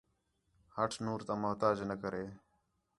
[0.75, 2.23] ہٹ نور تا محتاج نہ کرے